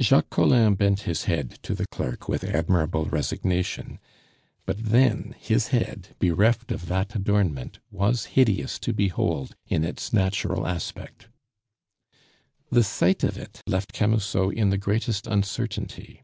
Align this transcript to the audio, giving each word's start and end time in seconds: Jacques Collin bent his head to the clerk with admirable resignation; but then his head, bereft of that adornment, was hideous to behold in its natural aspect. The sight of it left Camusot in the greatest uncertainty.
Jacques 0.00 0.30
Collin 0.30 0.76
bent 0.76 1.00
his 1.00 1.24
head 1.24 1.58
to 1.64 1.74
the 1.74 1.88
clerk 1.88 2.28
with 2.28 2.44
admirable 2.44 3.06
resignation; 3.06 3.98
but 4.66 4.78
then 4.78 5.34
his 5.40 5.70
head, 5.74 6.14
bereft 6.20 6.70
of 6.70 6.86
that 6.86 7.16
adornment, 7.16 7.80
was 7.90 8.26
hideous 8.38 8.78
to 8.78 8.92
behold 8.92 9.56
in 9.66 9.82
its 9.82 10.12
natural 10.12 10.64
aspect. 10.64 11.26
The 12.70 12.84
sight 12.84 13.24
of 13.24 13.36
it 13.36 13.62
left 13.66 13.92
Camusot 13.92 14.50
in 14.54 14.70
the 14.70 14.78
greatest 14.78 15.26
uncertainty. 15.26 16.22